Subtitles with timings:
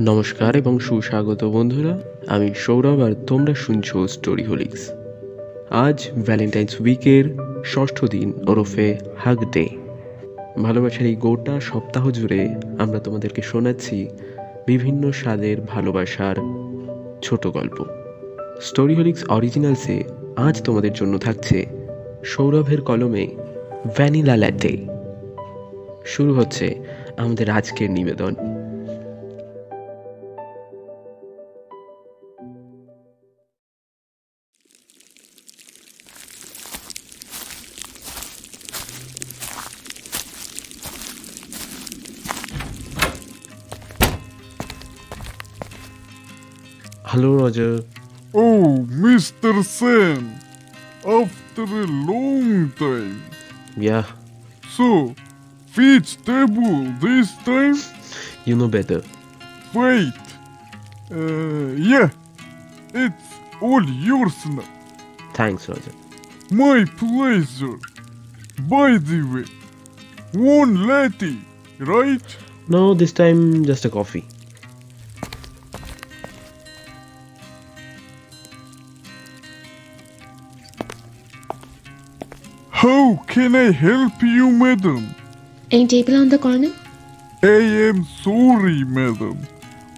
[0.00, 4.90] নমস্কার এবং সুস্বাগত বন্ধুরা, আমি সৌরভ আর তোমরা শুনছো স্টোরি হোলিক্স
[5.70, 7.24] আজ ভ্যালেন্টাইন্স উইকের
[7.64, 9.68] ষষ্ঠ দিন ওরফে হাগ ডে
[10.62, 14.08] ভালোবাসার এই গোটা সপ্তাহ জুড়ে আমরা তোমাদেরকে শোনাচ্ছি
[14.66, 16.36] বিভিন্ন স্বাদের ভালোবাসার
[17.22, 17.84] ছোট গল্প।
[18.60, 20.04] স্টোরি হোলিক্স অরিজিনালসে
[20.36, 21.66] আজ তোমাদের জন্য থাকছে
[22.24, 23.26] সৌরভের কলমে
[23.96, 24.76] ভ্যানিলা ল্যাটে
[26.04, 26.74] শুরু হচ্ছে
[27.16, 28.53] আমাদের আজকের নিবেদন।
[47.14, 47.78] Hello, Roger.
[48.34, 49.62] Oh, Mr.
[49.62, 50.34] Sam,
[51.06, 53.22] After a long time.
[53.76, 54.04] Yeah.
[54.70, 55.14] So,
[55.76, 57.76] which table this time?
[58.44, 59.00] You know better.
[59.72, 60.12] Wait.
[61.12, 62.10] Uh, yeah.
[62.92, 64.64] It's all yours now.
[65.34, 65.92] Thanks, Roger.
[66.50, 67.78] My pleasure.
[68.68, 69.44] By the way,
[70.32, 71.36] one latte,
[71.78, 72.36] right?
[72.66, 74.26] No, this time just a coffee.
[83.34, 85.12] Can I help you, madam?
[85.72, 86.72] Any table on the corner?
[87.42, 89.36] I am sorry, madam.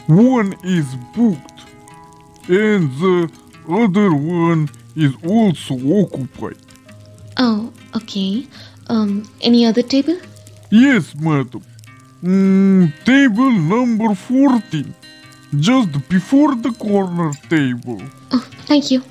[0.07, 1.61] One is booked,
[2.49, 3.31] and the
[3.69, 4.71] other one
[5.05, 6.57] is also occupied.
[7.37, 8.47] Oh, okay.
[8.89, 10.17] Um, any other table?
[10.71, 11.63] Yes, madam.
[12.23, 14.95] Mm, table number 14,
[15.61, 18.01] just before the corner table.
[18.33, 19.03] Oh, thank you.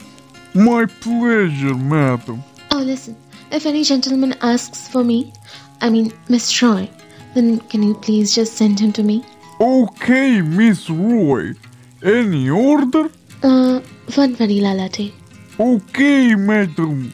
[0.56, 2.44] My pleasure, madam.
[2.72, 3.16] Oh, listen.
[3.55, 5.33] If any gentleman asks for me,
[5.81, 6.89] I mean Miss Troy,
[7.34, 9.25] then can you please just send him to me?
[9.61, 11.55] Okay, Miss Roy.
[12.03, 13.11] Any order?
[13.43, 13.81] Uh,
[14.15, 15.12] one vanilla latte.
[15.59, 17.12] Okay, madam.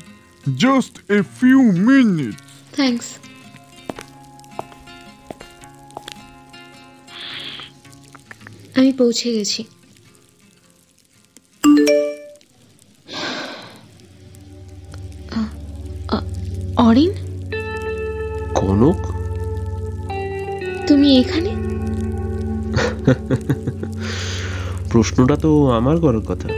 [0.54, 2.42] Just a few minutes.
[2.72, 3.18] Thanks.
[8.78, 9.62] আমি পৌঁছে গেছি
[16.87, 17.11] অরিন?
[18.55, 18.99] কনক?
[20.87, 21.51] তুমি এখানে?
[24.89, 26.49] প্রশ্নটা তো আমার করার কথা।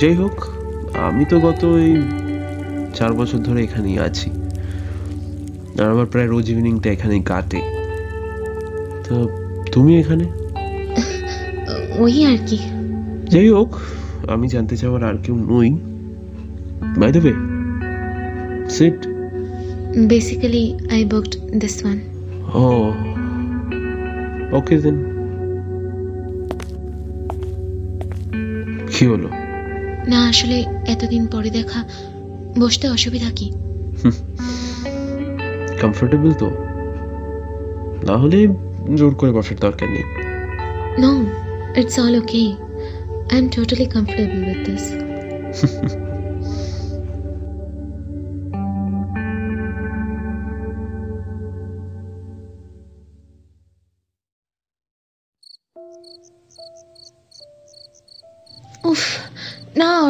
[0.00, 0.36] যাই হোক
[1.08, 1.94] আমি তো গত এই
[2.94, 4.28] চার বছর ধরে এখানেই আছি।
[5.80, 7.60] আর আমার প্রায় রোজ ইভিনিংটা এখানেই কাটে।
[9.08, 9.14] তো
[9.72, 10.24] তুমি এখানে?
[12.02, 12.58] ওই আর কি।
[13.32, 13.70] যাই হোক
[14.34, 15.70] আমি জানতে চাওয়ার আর কেউ নই।
[17.00, 17.51] By the way
[18.72, 18.98] seat
[20.08, 21.98] basically I booked this one
[22.54, 22.64] O
[24.52, 24.96] okay then
[28.92, 29.28] কি হলো?
[30.08, 30.56] না আসলে
[30.86, 31.80] এতদিন পরে দেখা
[32.58, 33.46] বসতে অসুবিধা কি?
[35.82, 36.48] কমফোর্টেবল তো?
[38.06, 38.38] না হলে
[38.94, 40.04] জোর করে বসার দরকার নেই।
[41.00, 41.10] No
[41.76, 42.42] it's all okay
[43.32, 44.84] I am totally comfortable with this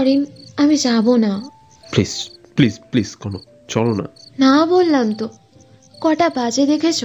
[0.05, 0.27] না
[0.57, 1.51] আমি যাব না।
[1.91, 4.05] প্লিজ প্লিজ প্লিজ কোনো চলো না।
[4.39, 5.29] না বললাম তো
[6.01, 7.05] কটা বাজে দেখেছ?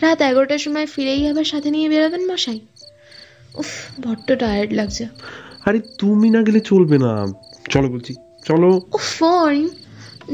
[0.00, 2.60] রাত এগারোটার সময় ফিরেই আবার সাথে নিয়ে বেরোবেন মশাই?
[3.54, 3.66] উফ
[4.00, 5.08] বড্ড টায়ার্ড লাগছে।
[5.64, 7.26] আরে তুমি না গেলে চলবে না।
[7.70, 9.68] চলো বলছি চলো। উফ অরিন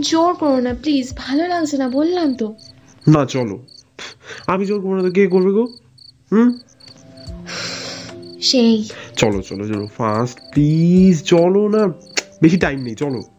[0.00, 2.54] জোর করো না প্লিজ ভালো লাগছে না বললাম তো।
[3.09, 3.59] না চলো।
[4.47, 5.66] আমি জোর করব না তো কে করবে গো?
[6.32, 6.59] হুম?
[8.41, 11.82] সেই। চলো চলো চলো ফাস্ট প্লিজ চলো না।
[12.42, 13.33] বেশি টাইম নেই চলো।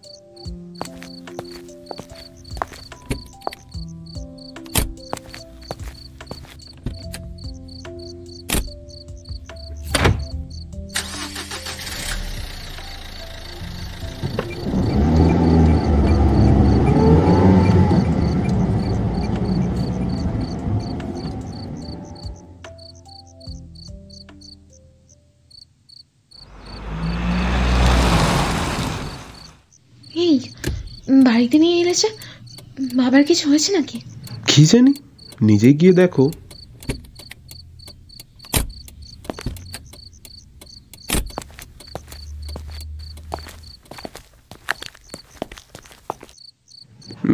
[33.06, 33.98] বাবার কিছু হয়েছে নাকি?
[34.48, 34.94] কি জানি?
[35.42, 36.24] নিজে গিয়ে দেখো।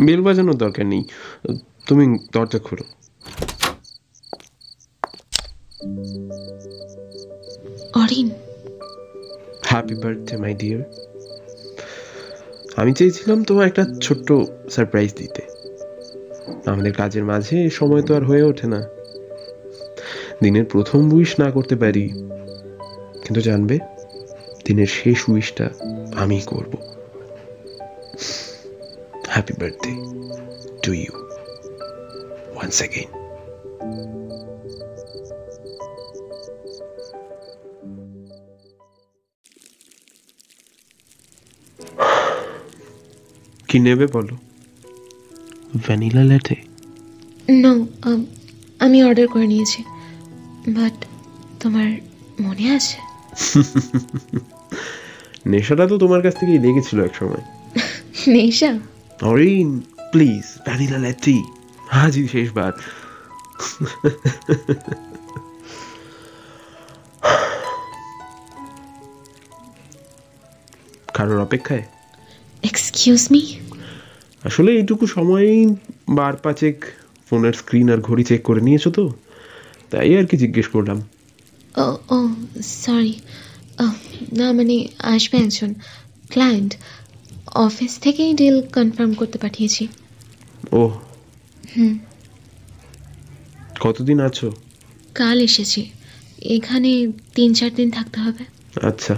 [0.05, 1.03] বেল বাজানোর দরকার নেই।
[1.87, 2.85] তুমি দরজা খোলো।
[8.01, 8.27] Arin.
[9.69, 10.81] Happy birthday my dear
[12.77, 14.27] আমি চেয়েছিলাম তোমার একটা ছোট্ট
[14.69, 15.50] সারপ্রাইজ দিতে।
[16.65, 18.83] আমাদের কাজের মাঝে সময় তো আর হয়ে ওঠে না।
[20.43, 22.09] দিনের প্রথম উইশ না করতে পারি।
[23.23, 23.79] কিন্তু জানবে,
[24.65, 25.69] দিনের শেষ উইশটা
[26.15, 26.73] আমি করব।
[29.27, 29.91] Happy birthday
[30.83, 31.13] to you
[32.55, 33.21] once again
[43.67, 44.50] কি নেবে বলো?
[45.73, 46.55] ভ্যানিলা ল্যাটে
[47.49, 47.87] নো
[48.79, 49.83] আমি অর্ডার করে নিয়েছি
[50.67, 51.05] বাট
[51.59, 51.89] তোমার
[52.41, 52.97] মনে আছে?
[55.45, 57.43] নেশাটা তো তোমার কাছ থেকেই লেগেছিল এক সময়
[58.27, 58.79] নেশা?
[59.21, 59.81] অরিন
[60.11, 61.43] প্লিজ ভ্যানিলা ল্যাটি
[61.91, 62.71] আজই শেষবার।
[71.13, 71.83] কারোর অপেক্ষায়?
[72.63, 73.41] এক্সকিউজ মি
[74.43, 75.75] আসলে এইটুকু সময়ই
[76.09, 76.85] বার পাঁচেক
[77.29, 79.13] ফোনের স্ক্রিন আর ঘড়ি চেক করে নিয়েছো তো?
[79.91, 81.01] তাই আর কি জিজ্ঞেস করলাম।
[81.77, 82.17] ও ও
[82.63, 83.15] সরি
[84.33, 85.73] না মানে আসবে একজন
[86.29, 86.75] ক্লায়েন্ট
[87.55, 89.87] অফিস থেকেই ডিল কনফার্ম করতে পাঠিয়েছি।
[90.71, 90.89] ও।
[91.77, 91.99] হুম।
[93.79, 94.51] কতদিন আছো?
[95.15, 95.91] কাল এসেছি।
[96.45, 98.43] এখানে তিন চার দিন থাকতে হবে।
[98.81, 99.15] আচ্ছা।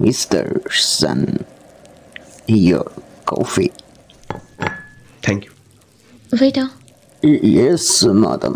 [0.00, 0.44] Mister
[0.98, 1.20] Sun,
[2.67, 2.85] your
[3.31, 3.71] coffee.
[5.25, 5.51] Thank you
[6.41, 6.67] Waiter,
[7.23, 7.85] Y- Yes,
[8.25, 8.55] madam.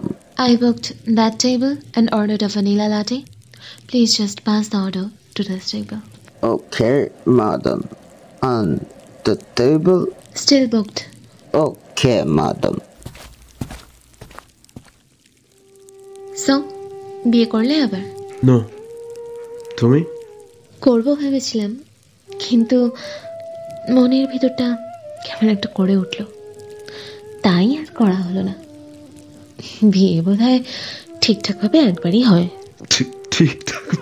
[0.50, 0.88] I booked
[1.20, 3.18] that table and ordered a vanilla latte.
[3.90, 5.06] Please just pass the order
[5.36, 6.00] to this table.
[6.54, 6.98] Okay,
[7.42, 7.80] madam.
[8.54, 8.66] On
[9.26, 10.02] the table?
[10.44, 11.00] Still booked.
[11.66, 12.76] Okay, madam.
[16.46, 16.54] So,
[17.32, 18.04] বিয়ে করলে আবার
[18.48, 18.56] no
[19.80, 20.02] তুমি
[20.86, 21.72] করবো ভেবেছিলাম
[22.44, 22.78] কিন্তু
[23.91, 24.77] মনের ভিতরটা
[25.25, 26.25] কেমন একটা করে উঠল।
[27.43, 28.55] তাই আর করা হলো না।
[29.83, 30.61] বিয়ে বোধ হয়
[31.21, 32.49] ঠিকঠাকভাবে একবারই হয়।
[32.91, 33.99] ঠিক ঠিকঠাক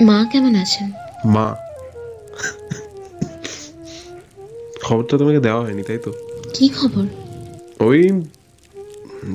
[0.00, 0.92] মা কেমন আছেন?
[1.24, 1.56] মা।
[4.84, 6.12] খবরটা তোমাকে দেওয়া হয়নি তাই তো?
[6.54, 7.06] কি খবর?
[7.80, 8.22] ওই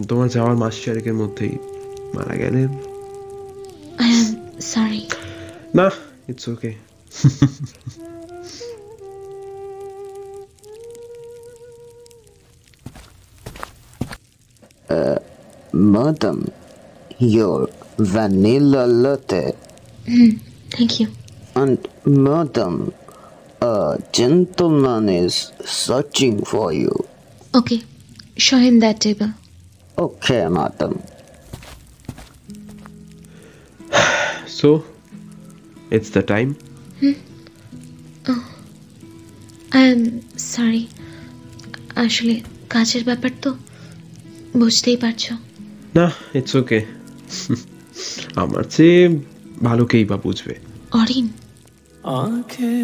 [0.08, 1.54] তোমার যাওয়ার মাস চারেকের মধ্যেই
[2.16, 2.70] মারা গেলেন
[4.02, 4.28] আই এম
[4.72, 5.02] সরি
[5.78, 5.86] না
[6.30, 6.70] it's okay
[15.94, 16.38] Madam,
[17.34, 17.58] your
[18.12, 19.42] vanilla latte.
[20.72, 21.06] Thank you
[21.62, 21.78] And
[22.26, 22.74] madam,
[23.62, 23.76] a
[24.18, 25.34] gentleman is
[25.84, 26.94] searching for you.
[27.58, 27.76] Okay
[28.46, 29.28] show him that table
[29.97, 31.01] Okay, madam.
[34.47, 34.85] So,
[35.89, 36.55] it's the time.
[36.99, 37.13] Hmm?
[38.25, 38.43] Oh,
[39.73, 39.83] I
[40.37, 40.83] sorry.
[41.95, 42.35] আসলে
[42.69, 43.49] কাজের ব্যাপার তো
[44.57, 45.23] বুঝতেই পারছ
[45.95, 46.05] না
[46.35, 46.79] it's ওকে
[48.41, 49.01] আমার চেয়ে
[49.63, 50.55] ভালো কেই বা বুঝবে
[50.99, 51.27] অরিন
[52.19, 52.75] আঁখে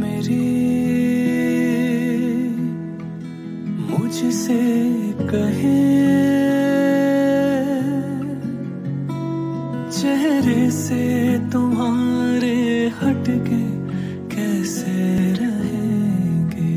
[0.00, 0.46] মেরে
[3.88, 4.62] মুঝসে
[5.30, 6.19] কহে
[10.40, 12.56] चेहरे से तुम्हारे
[13.00, 13.60] हटके
[14.32, 14.92] कैसे
[15.40, 16.76] रहेंगे?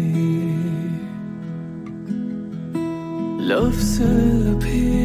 [3.50, 3.96] लफ्ज
[4.64, 5.03] भी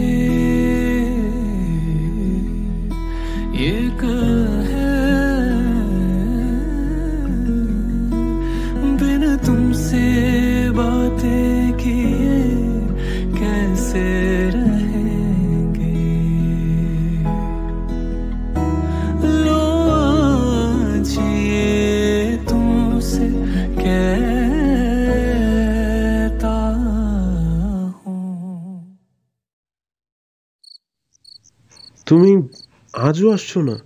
[33.06, 33.76] আজও আসছো না?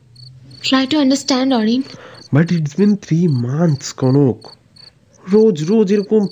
[0.67, 1.83] Try to understand Arin
[2.35, 4.39] but it's been three months Kanak.
[5.25, 6.23] রোজ রোজ এরকম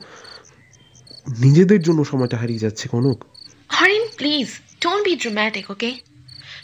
[1.44, 3.18] নিজেদের জন্য সময়টা হারিয়ে যাচ্ছে Kanak.
[3.82, 4.48] Arin please
[4.82, 5.90] don't be dramatic okay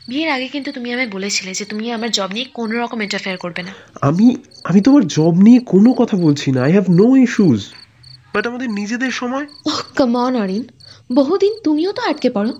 [0.08, 3.62] বিয়ের আগে কিন্তু তুমি আমায় বলেছিলে যে তুমি আমার জব নিয়ে কোনো রকম ইন্টারফেয়ার করবে
[3.62, 3.72] না।
[4.08, 4.26] আমি
[4.64, 7.62] আমি তোমার জব নিয়ে কোনো কথা বলছি না I have no issues
[8.34, 9.46] but আমাদের নিজেদের সময়?
[9.66, 10.64] ওহ কাম অন অরিন
[11.14, 12.52] বহুদিন তুমিও তো আটকে পড়ো।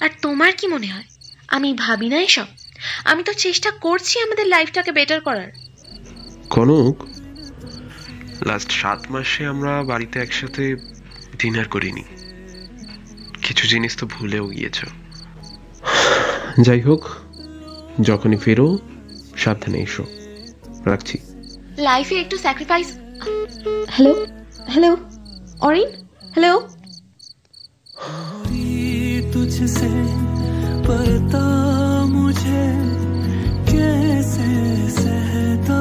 [0.00, 1.04] আর তোমার কি মনে হয়?
[1.48, 2.46] আমি ভাবি না এসব?
[3.04, 5.52] আমি তো চেষ্টা করছি আমাদের লাইফটাকে বেটার করার।
[6.50, 7.02] কনক
[8.46, 10.76] লাস্ট সাত মাসে আমরা বাড়িতে একসাথে
[11.38, 12.04] ডিনার করিনি।
[13.42, 14.84] কিছু জিনিস তো ভুলেও গিয়েছ।
[16.61, 17.01] যাই হোক
[18.01, 18.67] যখনই ফেরো
[19.35, 20.03] সাবধানে এসো
[20.85, 21.17] রাখছি
[21.79, 22.89] লাইফে একটু sacrifice
[23.87, 24.13] hello
[24.67, 24.91] hello
[25.61, 25.89] Arin
[26.33, 26.53] hello
[29.33, 29.91] तुझसे
[30.87, 31.45] पता
[32.07, 32.63] मुझे
[33.67, 34.47] कैसे
[34.91, 35.79] सहता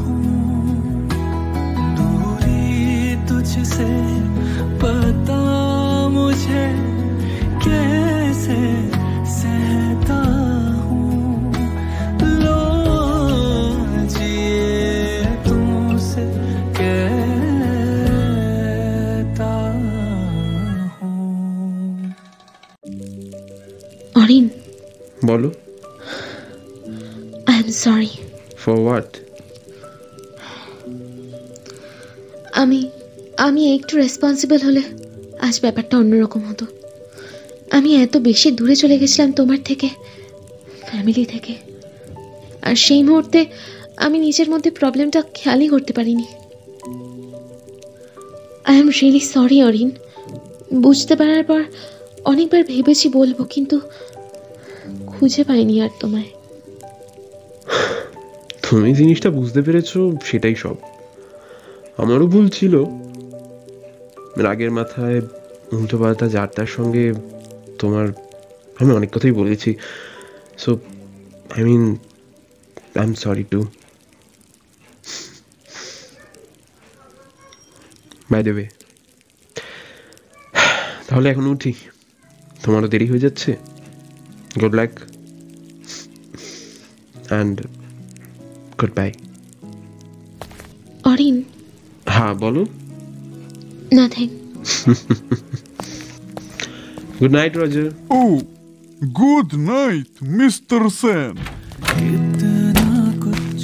[0.00, 0.20] हूँ
[1.96, 3.90] दूरी तुझसे
[4.82, 5.40] पता
[6.08, 6.64] मुझे
[7.64, 8.60] कैसे
[32.65, 32.89] আমি
[33.37, 34.81] আমি একটু রেসপন্সিবল হলে
[35.39, 36.65] আজ ব্যাপারটা অন্যরকম হতো।
[37.71, 39.87] আমি এত বেশি দূরে চলে গেছিলাম তোমার থেকে
[40.81, 41.53] ফ্যামিলি থেকে।
[42.61, 43.45] আর সেই মুহূর্তে
[43.97, 46.25] আমি নিজের মধ্যে প্রবলেমটা খেয়ালই করতে পারিনি।
[48.65, 49.89] I am really sorry Arin.
[50.81, 51.61] বুঝতে পারার পর
[52.25, 53.79] অনেকবার ভেবেছি বলব, কিন্তু
[55.07, 56.29] খুঁজে পাইনি আর তোমায়।
[58.65, 59.91] তুমি জিনিসটা বুঝতে পেরেছ,
[60.23, 60.75] সেটাই সব।
[62.01, 62.73] আমারও ভুল ছিল।
[64.45, 65.19] রাগের মাথায়
[65.75, 67.03] উল্টো পাল্টা যারটার সঙ্গে
[67.79, 68.07] তোমার,
[68.79, 69.71] আমি অনেক কথাই বলেছি।
[70.63, 70.71] So
[71.55, 71.83] I mean
[72.99, 73.59] I am sorry to
[78.31, 78.63] bye দেবে
[81.07, 81.73] তাহলে এখন উঠি।
[82.63, 83.51] তোমারও দেরি হয়ে যাচ্ছে।
[84.61, 84.91] Good luck
[87.29, 87.55] and
[88.97, 89.09] goodbye
[91.11, 91.37] Arin
[92.14, 92.62] হ্যাঁ বলো
[93.96, 94.28] nothing
[97.20, 98.34] good night Roger Oh,
[99.22, 100.80] good night, Mr.
[101.00, 101.32] Sen.
[101.90, 103.62] कितना कुछ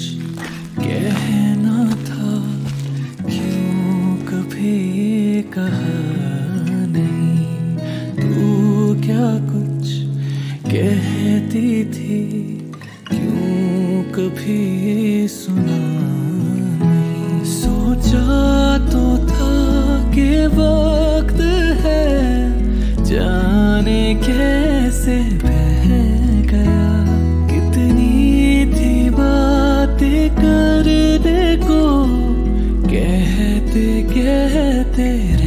[0.86, 2.30] कहना था
[3.30, 3.80] क्यों
[4.30, 4.76] कभी
[5.56, 5.94] कहा
[6.96, 7.44] नहीं
[8.22, 8.46] तू
[9.06, 9.84] क्या कुछ
[10.72, 12.20] कहती थी
[13.12, 14.60] क्यों कभी
[15.40, 15.80] सुना
[34.91, 35.40] carretera.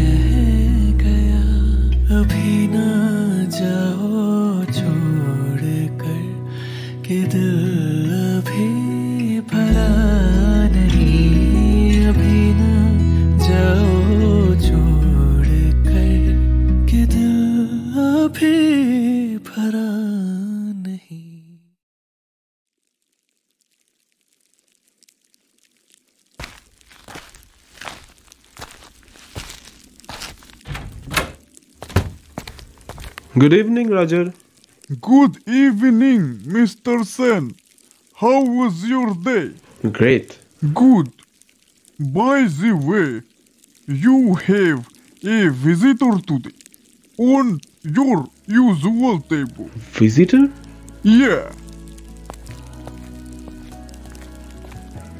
[33.42, 34.28] Good evening Roger
[35.10, 36.96] Good evening, Mr.
[37.06, 37.44] Sen.
[38.18, 39.48] How was your day?
[40.00, 40.30] Great
[40.82, 41.10] Good.
[42.20, 43.10] By the way,
[43.88, 44.18] you
[44.50, 44.80] have
[45.24, 46.58] a visitor today
[47.34, 47.46] on
[47.98, 48.18] your
[48.66, 49.68] usual table.
[49.98, 50.44] Visitor
[51.22, 51.44] Yeah,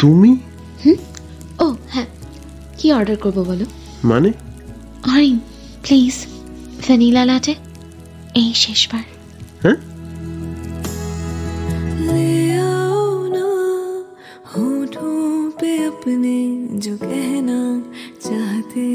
[0.02, 0.32] তুমি
[1.64, 2.08] ও হ্যাঁ
[2.78, 3.66] কি অর্ডার করবো বলো
[4.12, 4.30] মানে
[5.14, 5.38] অরিন
[5.86, 6.16] প্লিজ
[6.84, 7.54] ভ্যানিলা লাটে
[8.36, 9.06] এই শেষবার
[9.64, 9.78] হ্যাঁ
[12.08, 12.34] ले
[12.66, 13.48] आओ ना
[14.52, 15.24] होठों
[15.60, 16.38] पे अपने
[16.84, 17.60] जो कहना
[18.22, 18.86] चाहते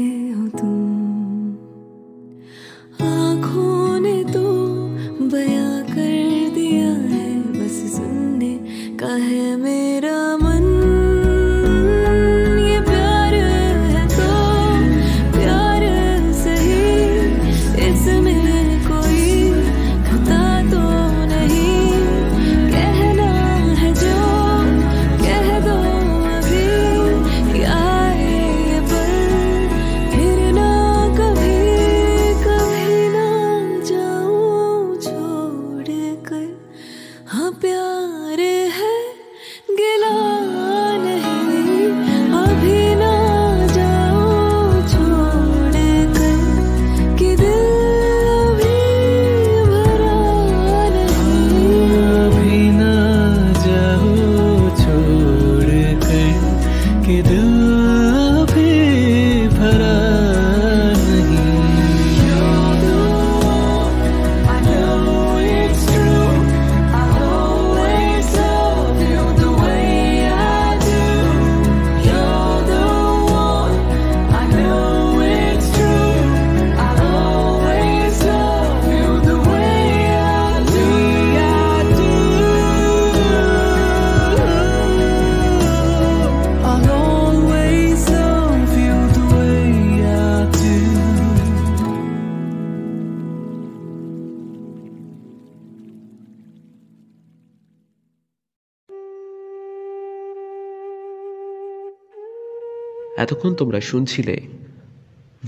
[103.30, 104.40] এতক্ষণ তোমরা শুনছিলে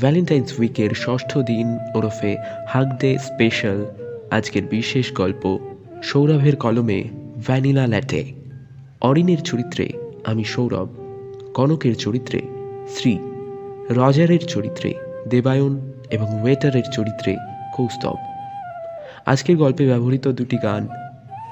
[0.01, 2.37] ভ্যালেন্টাইন্স উইকের ষষ্ঠ দিন ওরফে
[2.69, 3.87] হাগ ডে স্পেশাল
[4.31, 5.59] আজকের বিশেষ গল্প
[6.03, 7.05] সৌরভের কলমে
[7.47, 8.33] ভ্যানিলা ল্যাটে
[9.01, 9.93] অরিনের চরিত্রে
[10.25, 10.89] আমি সৌরভ,
[11.55, 12.43] কনকের চরিত্রে
[12.97, 13.19] শ্রী,
[13.91, 14.95] রজারের চরিত্রে
[15.29, 17.37] দেবায়ন এবং ওয়েটারের চরিত্রে
[17.77, 18.17] কৌস্তব।
[19.27, 20.89] আজকের গল্পে ব্যবহৃত দুটি গান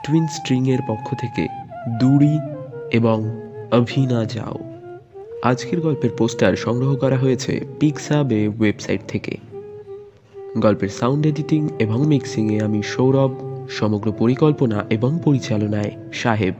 [0.06, 1.46] টুইন স্ট্রিংয়ের পক্ষ থেকে
[2.00, 2.38] দুড়ি
[2.90, 3.18] এবং
[3.72, 4.69] অভিনা যাও।
[5.42, 9.36] আজকের গল্পের পোস্টার সংগ্রহ করা হয়েছে পিক্সাবে ওয়েবসাইট থেকে।
[10.58, 13.30] গল্পের সাউন্ড এডিটিং এবং মিক্সিংয়ে আমি সৌরভ,
[13.70, 16.54] সমগ্র পরিকল্পনা এবং পরিচালনায় সাহেব।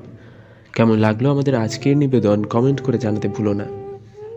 [0.75, 3.65] কেমন লাগল আমাদের আজকের নিবেদন কমেন্ট করে জানাতে ভুলো না।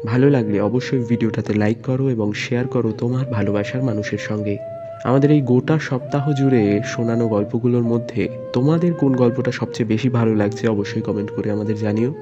[0.05, 4.57] ভালো লাগলে অবশ্যই ভিডিওটাতে লাইক করো এবং শেয়ার করো তোমার ভালোবাসার মানুষের সঙ্গে।
[5.03, 10.67] আমাদের এই গোটা সপ্তাহ জুড়ে শোনানো গল্পগুলোর মধ্যে তোমাদের কোন গল্পটা সবচেয়ে বেশি ভালো লাগছে
[10.67, 12.13] অবশ্যই কমেন্ট করে আমাদের জানিও।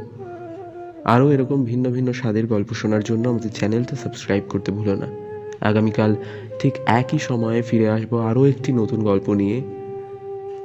[1.06, 5.08] আরও এরকম ভিন্ন ভিন্ন স্বাদের গল্প শোনার জন্য আমাদের চ্যানেলটা সাবস্ক্রাইব করতে ভুলো না।
[5.62, 6.16] আগামীকাল
[6.60, 9.62] ঠিক একই সময়ে ফিরে আসব আরও একটি নতুন গল্প নিয়ে।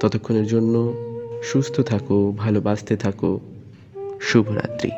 [0.00, 0.94] ততক্ষণের জন্য
[1.42, 3.40] সুস্থ থাকো, ভালোবাসতে থাকো।
[4.20, 4.90] শুভরাত্রি।